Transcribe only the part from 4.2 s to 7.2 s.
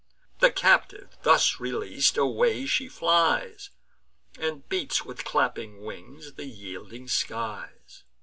And beats with clapping wings the yielding